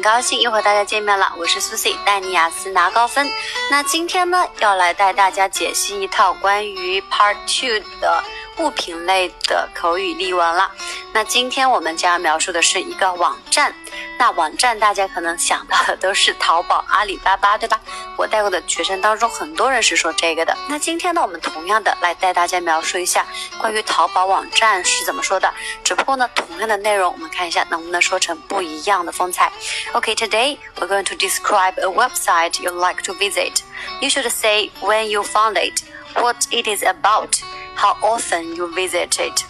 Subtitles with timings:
[0.00, 3.30] 很高兴又和大家见面了，我是 Susie，带你雅思拿高分。
[3.70, 8.24] 那今天呢，要来带大家解析一套关于 Part Two 的
[8.56, 10.70] 物品类的口语例文了。
[11.12, 13.74] 那今天我们将要描述的是一个网站。
[14.20, 17.80] 那网站大家可能想到的都是淘宝、阿里巴巴，对吧？
[18.18, 20.54] 我带过的学生当中，很多人是说这个的。
[20.68, 23.24] 那今天呢，我们同样的来带大家描述一下
[23.58, 25.50] 关于淘宝网站是怎么说的。
[25.82, 29.50] 只不过呢，同样的内容，我们看一下能不能说成不一样的风采。
[29.92, 33.62] OK，today we're going to describe a website you like to visit.
[34.00, 35.82] You should say when you found it,
[36.14, 37.40] what it is about,
[37.74, 39.42] how often you visit it.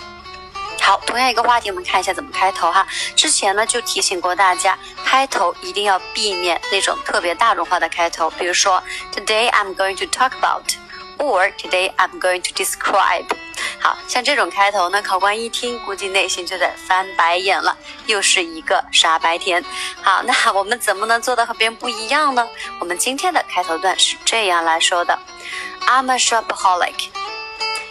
[0.90, 2.84] 好，同样一个话题，我们看一下怎么开头哈。
[3.14, 8.82] 之前呢就提醒过大家，开头一定要避免那种特别大众化的开头，比如说
[9.14, 13.26] Today I'm going to talk about，or Today I'm going to describe。
[13.78, 19.65] 好像这种开头呢，考官一听，估计内心就在翻白眼了，又是一个傻白甜。
[20.02, 22.45] 好， 那我们怎么能做到和别人不一样呢？
[22.80, 25.16] 我们今天的开头段是这样来说的
[25.87, 27.10] ：I'm a shopaholic。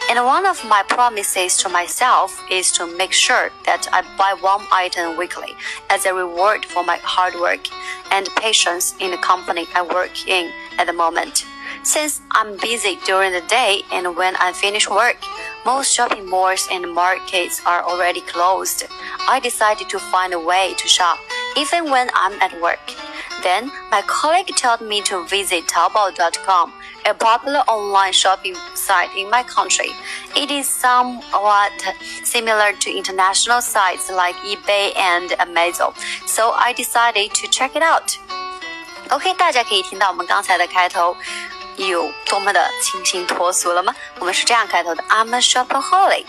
[0.09, 4.65] And one of my promises to myself is to make sure that I buy one
[4.71, 5.53] item weekly
[5.91, 7.67] as a reward for my hard work
[8.11, 11.45] and patience in the company I work in at the moment.
[11.83, 15.17] Since I'm busy during the day and when I finish work,
[15.63, 18.85] most shopping malls and markets are already closed.
[19.27, 21.19] I decided to find a way to shop
[21.55, 22.81] even when I'm at work.
[23.43, 26.73] Then my colleague told me to visit Taobao.com
[27.05, 28.55] a popular online shopping
[28.88, 29.92] site in my country.
[30.34, 31.72] It is somewhat
[32.24, 35.92] similar to international sites like eBay and Amazon,
[36.26, 38.16] so I decided to check it out.
[39.10, 41.16] OK，大家可以听到我们刚才的开头
[41.76, 43.94] 有多么的清新脱俗了吗？
[44.18, 46.26] 我们是这样开头的：I'm a shopaholic。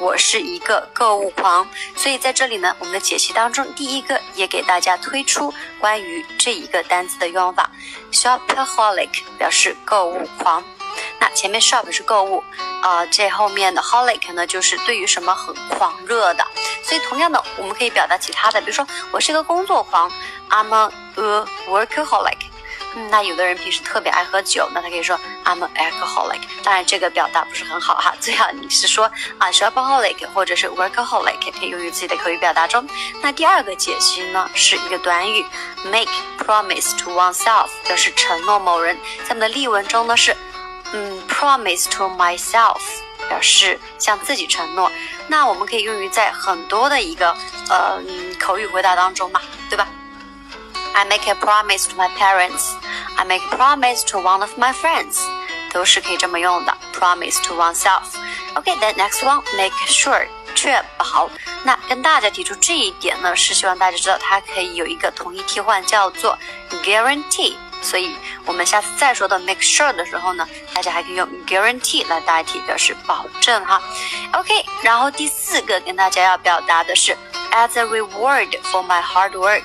[0.00, 7.70] 我是一个购物狂，所以在这里呢，我们的解析当中，第一个也给大家推出关于这一个单词的用法，
[8.10, 10.64] shopaholic 表示购物狂。
[11.19, 12.43] 那前面 shop 是购物，
[12.81, 16.45] 呃，这后面的 holic 呢，就是对于什么很狂热的。
[16.83, 20.11] 所以同样的，我们可以表达其他的，比如说我是一个工作狂
[20.49, 20.91] ，I'm a
[21.67, 22.37] workaholic。
[22.95, 25.15] 嗯，那有的人平时特别爱喝酒，那他可以说
[25.45, 26.39] I'm an alcoholic。
[26.63, 29.05] 当然，这个表达不是很好哈，最好你是说
[29.37, 32.87] 啊 shopaholic 或者是 workaholic，可以用于自己的口语表达中。
[33.21, 35.45] 那第二个解析呢，是一个短语
[35.83, 38.97] make promise to oneself，表示承诺某人。
[39.19, 40.35] 在我们的例文中呢是
[40.92, 42.80] 嗯 promise to myself，
[43.28, 44.90] 表示向自己承诺。
[45.28, 47.36] 那我们可以用于在很多的一个
[47.68, 48.00] 呃
[48.38, 49.40] 口语回答当中嘛，
[49.70, 49.86] 对吧？
[50.94, 52.74] I make a promise to my parents.
[53.16, 55.18] I make a promise to one of my friends.
[55.72, 58.04] 都是可以这么用的，promise to oneself.
[58.54, 60.28] Okay, then next one, make sure.
[60.54, 61.28] 确保。
[61.64, 66.38] 那跟大家提出这一点呢，是希望大家知道它可以有一个统一替换，叫做
[66.84, 67.56] guarantee。
[67.81, 73.81] 所以我们下次再说到 make sure 的时候呢，大家还可以用 guarantee 来代替，表示保证哈。
[74.33, 77.17] OK，然后第四个跟大家要表达的是
[77.51, 79.63] as a reward for my hard work。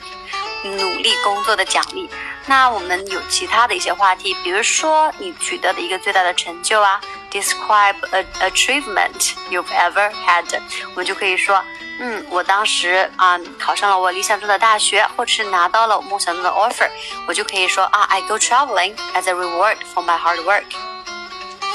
[0.64, 2.08] 努力工作的奖励。
[2.46, 6.98] 那我们有其他的一些话题，比如说你取得的一个最大的成就啊
[7.30, 10.44] ，describe a achievement you've ever had，
[10.92, 11.62] 我们就可以说，
[12.00, 16.88] 嗯，我当时啊考上了我理想中的大学，或者是拿到了我梦想中的 offer，
[17.26, 20.64] 我就可以说啊，I go traveling as a reward for my hard work。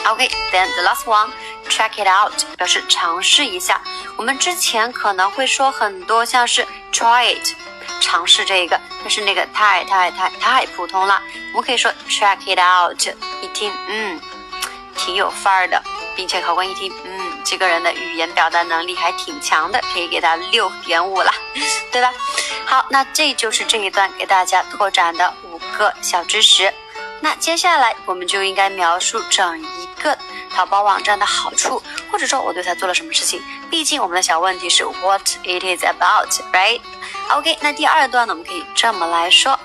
[0.06, 3.82] OK，then the last one，check it out，表示尝试一下。
[4.18, 7.56] 我们之前可能会说很多，像是 try it。
[8.02, 11.22] 尝试这一个，但是那个太太太太普通了。
[11.54, 12.98] 我们可以说 check it out，
[13.42, 14.20] 一听，嗯，
[14.96, 15.84] 挺有范儿的，
[16.20, 21.34] 并且考官一听，嗯，这个人的语言表达能力还挺强的，可以给他六点五了，
[21.94, 22.14] 对吧？
[22.66, 26.74] 好，那这就是这一段给大家拓展的五个小知识。
[27.22, 30.18] 那接下来我们就应该描述整一个
[30.54, 31.82] 淘宝网站的好处，
[32.12, 33.42] 或者说我对它做了什么事情。
[33.70, 39.58] 毕竟我们的小问题是 what it is about，right？OK，那第二段呢，我们可以这么来说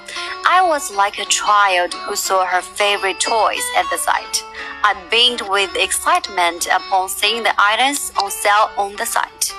[0.45, 4.43] ：I was like a child who saw her favorite toys at the site.
[4.87, 9.55] I beamed with excitement upon seeing the items on sale on the site.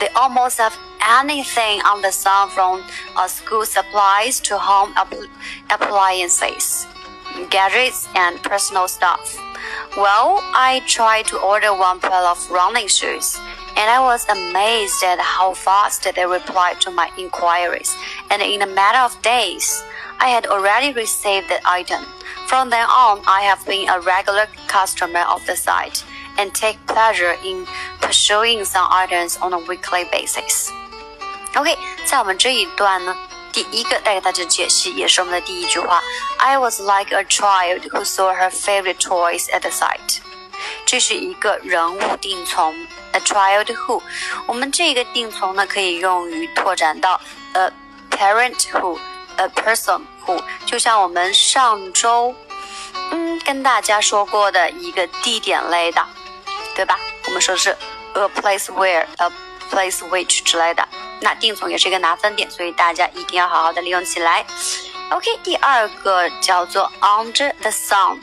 [0.00, 0.74] They almost have
[1.06, 2.82] anything on the sun from
[3.14, 4.94] uh, school supplies to home
[5.68, 6.86] appliances,
[7.50, 9.36] gadgets, and personal stuff.
[9.98, 13.38] Well, I tried to order one pair of running shoes
[13.76, 17.94] and I was amazed at how fast they replied to my inquiries,
[18.30, 19.82] and in a matter of days,
[20.23, 22.05] I had already received the item.
[22.47, 26.03] From then on, I have been a regular customer of the site
[26.37, 27.67] and take pleasure in
[28.01, 30.69] pursuing some items on a weekly basis.
[31.55, 33.15] OK，在我们这一段呢，
[33.51, 36.01] 第一个带给大家的解析，也是我们的第一句话：
[36.37, 40.19] I was like a child who saw her favorite toys at the sight。
[40.85, 42.75] 这是一个人物定从，
[43.13, 44.01] a child who。
[44.47, 47.19] 我们这个定从呢，可以用于拓展到
[47.53, 47.71] a
[48.11, 48.59] parent
[49.36, 50.42] A person who。
[50.66, 52.34] 就像我们上周，
[53.10, 56.04] 嗯，跟大家说过的一个地点类的，
[56.74, 56.98] 对吧？
[57.26, 57.76] 我们说的是
[58.14, 59.30] a place where，a
[59.70, 60.86] place which 之类的。
[61.20, 64.44] 那定从也是一个拿分点，所以大家一定要好好的利用起来。
[65.10, 68.18] OK，第二个叫做 under the sun，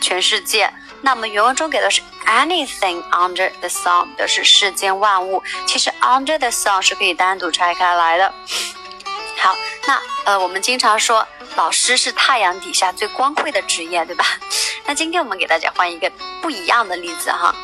[0.00, 0.72] 全世界。
[1.00, 5.42] 那么原文中给的是 anything under the sun，表示世间万物。
[5.66, 8.32] 其实 under the sun 是可以单独拆开来的。
[9.44, 9.54] 好，
[9.86, 14.24] 那呃，我们经常说老师是太阳底下最光辉的职业，对吧？
[14.88, 16.10] 那今天我们给大家换一个
[16.40, 17.54] 不一样的例子哈。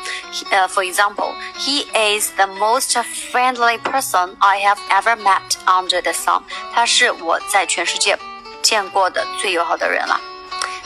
[0.51, 1.87] 呃，For example, he
[2.19, 6.43] is the most friendly person I have ever met under the sun。
[6.75, 8.19] 他是我在全世界
[8.61, 10.21] 见过的最友好的人了。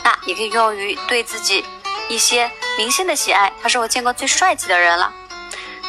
[0.05, 1.65] 那也可以用于对自己
[2.09, 2.49] 一些
[2.79, 3.53] 明星的喜爱。
[3.61, 5.13] 他是我见过最帅气的人了。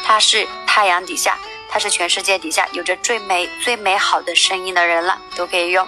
[0.04, 1.38] 他是太阳底下，
[1.76, 5.86] 他是全世界底下有着最美最美好的声音的人了，都可以用。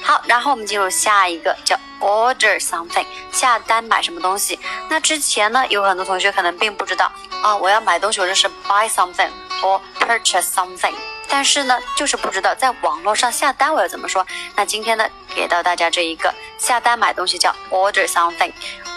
[0.00, 1.76] 好，然后我们进入下一个叫。
[2.00, 4.60] Order something，下单买什么东西？
[4.88, 7.10] 那之前呢，有很多同学可能并不知道
[7.42, 9.28] 啊，我要买东西，我就是 buy something
[9.60, 10.94] or purchase something。
[11.28, 14.24] 但是呢，就是不知道在网络上下单我要怎么说。
[14.54, 15.04] 那今天呢，
[15.34, 18.52] 给到大家这一个下单买东西叫 order something。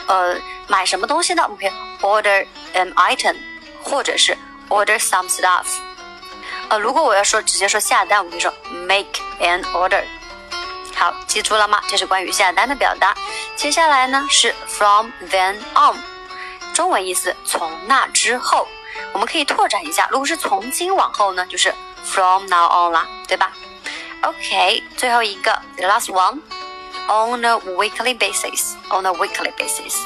[0.05, 1.41] 呃，买什么东西呢？
[1.41, 2.45] 我们可以 order
[2.75, 3.35] an item，
[3.81, 4.37] 或者是
[4.69, 5.65] order some stuff。
[6.69, 8.53] 呃，如果我要说直接说下单，我们可以说
[8.87, 10.03] make an order。
[10.95, 11.81] 好，记住了吗？
[11.87, 13.15] 这是关于下单的表达。
[13.55, 15.95] 接下来呢是 from then on，
[16.73, 18.67] 中文意思从那之后。
[19.13, 21.73] 我们可以拓展一下，如果是从今往后呢，就是
[22.03, 23.51] from now on 啦，对吧
[24.21, 30.01] ？OK，最后一个 the last one，on a weekly basis，on a weekly basis，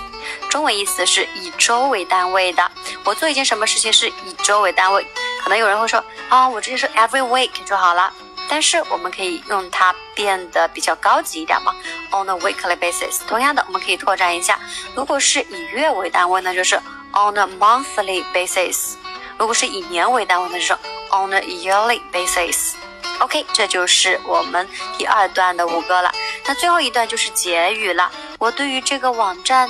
[0.49, 2.69] 中文意思是以周为单位的。
[3.05, 5.05] 我做一件什么事情是以周为单位？
[5.43, 8.13] 可能有人会说啊，我直接说 every week 就好了。
[8.49, 11.73] 但是我们可以用它变得比较高级一点嘛
[12.11, 13.21] ，on a weekly basis。
[13.25, 14.59] 同样的，我们可以拓展一下，
[14.93, 16.75] 如果是以月为单位呢，就是
[17.13, 18.95] on a monthly basis；
[19.37, 20.73] 如果是以年为单位呢，就是
[21.11, 22.73] on a yearly basis。
[23.19, 24.67] OK，这就是我们
[24.97, 26.11] 第二段的五个了。
[26.45, 28.11] 那最后一段就是结语了。
[28.37, 29.69] 我对于这个网站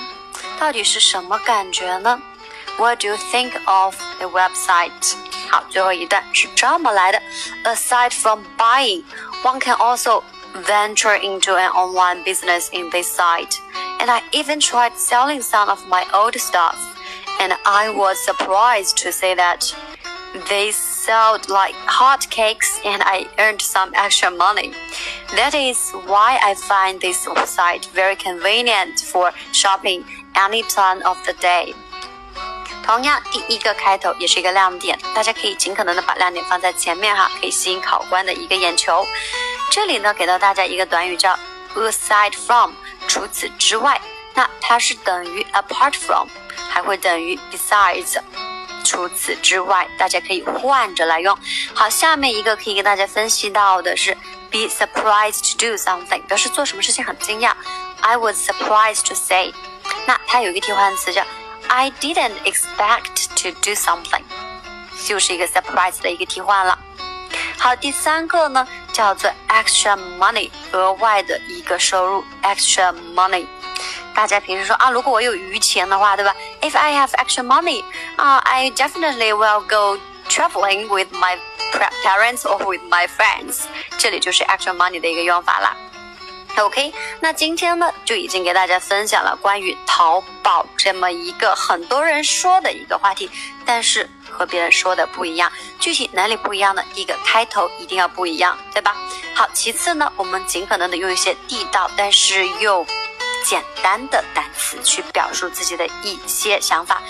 [0.58, 2.20] 到底是什么感觉呢
[2.78, 5.14] ？What do you think of the website？
[5.51, 7.21] 好，最后一段是这么来的：
[7.65, 9.05] Aside from buying,
[9.43, 10.23] one can also
[10.65, 13.59] venture into an online business in this site.
[13.99, 16.77] And I even tried selling some of my old stuff.
[17.39, 19.75] And I was surprised to say that
[20.49, 24.73] they sold like hotcakes and I earned some extra money.
[25.35, 30.05] That is why I find this site very convenient for shopping
[30.35, 31.75] any time of the day.
[32.86, 39.08] 同样，第一个开头也是一个亮点，大家可以尽可能的把亮点放在前面哈，可以吸引考官的一个眼球。
[39.70, 41.38] 这里呢，给到大家一个短语叫
[41.76, 42.74] aside from，
[43.08, 44.02] 除此之外，
[44.34, 46.28] 那它是等于 apart from，
[46.70, 48.18] 还会等于 besides，
[48.84, 51.38] 除此之外，大家可以换着来用。
[51.74, 54.14] 好，下面一个可以跟大家分析到的是
[54.50, 57.54] be surprised to do something，表示做什么事情很惊讶。
[58.02, 59.54] I was surprised to say，
[60.06, 61.24] 那它有一个替换词叫。
[61.71, 64.23] I didn't expect to do something，
[65.07, 66.79] 就是一个 surprise 的一个替换了。
[67.59, 73.47] 好，第三个呢叫做 extra money，额外的一个收入，extra money。
[74.15, 76.35] 大家平时说啊，如果我有余钱的话，对吧？
[76.63, 77.85] If I have extra money，
[78.17, 81.39] 啊，I definitely will go traveling with my
[82.03, 83.65] parents or with my friends。
[83.99, 85.77] 这里就是 extra money 的一个用法了。
[86.58, 93.30] OK，那今天呢就已经给大家分享了关于淘宝这么一个很多人说的一个话题，
[93.66, 95.52] 但是和别人说的不一样。
[95.80, 96.84] 具体哪里不一样呢？
[96.94, 98.96] 第一个开头一定要不一样，对吧？
[99.34, 102.86] 好，其次呢，我们尽可能的用一些地道但是又
[103.44, 107.02] 简单的单词去表述自己的一些想法，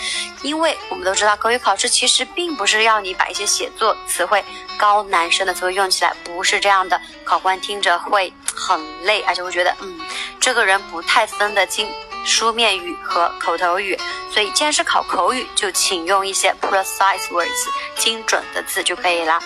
[0.42, 4.44] 因为我们都知道口语考试其实并不是要你把一些写作词汇
[4.76, 8.32] 高难深的词汇用起来，不是这样的，考官听着会。
[8.54, 9.98] 很累，而且会觉得，嗯，
[10.38, 11.88] 这个人不太分得清
[12.22, 13.98] 书面语和口头语。
[14.30, 17.48] 所以，既然是考口语，就请用一些 precise words，
[17.96, 19.42] 精准的字就可以了。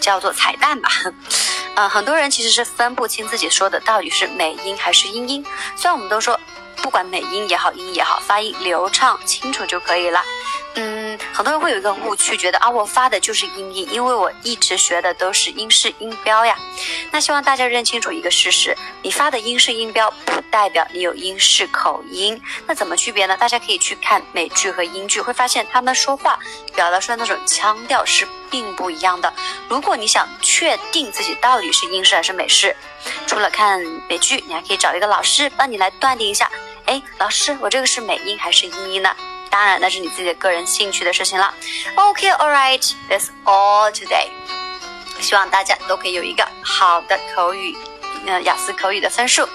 [0.00, 0.90] 叫做彩蛋吧。
[1.76, 5.46] 嗯， 很多人其实是分不清自己说的到底是美音还是英音。
[5.76, 6.36] 虽然我们都说，
[6.78, 10.20] 不管美音也好，英音也好，发音流畅清楚就可以了。
[10.78, 16.54] 嗯，很多人会有一个误区，觉得啊，我发的就是英音，因为我一直学的都是英式音标呀。
[17.10, 22.38] 那希望大家认清楚一个事实：你发的英式音标不代表你有英式口音。
[22.66, 23.34] 那怎么区别呢？
[23.38, 26.38] 大家可以去看美剧和英剧，会发现他们说话
[26.74, 29.32] 表达出来那种腔调是并不一样的。
[29.68, 32.76] 如果你想确定自己到底是英式还是美式，
[33.26, 33.80] 除了看
[34.10, 36.50] 美剧，你还可以找一个老师帮你来断定一下。
[36.84, 39.16] 哎，老师，我这个是美音还是英音呢？
[39.50, 41.52] 当然，那是你自己的个人兴趣的事情了。
[41.94, 44.28] OK，all right，that's all today。
[45.20, 47.74] 希望大家都可以有一个好的口语，
[48.26, 49.48] 呃，雅思口语的分数。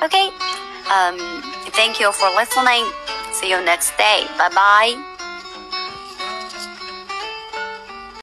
[0.00, 0.32] OK，
[0.88, 2.86] 嗯，Thank you for listening.
[3.32, 4.26] See you next day.
[4.36, 5.09] Bye bye.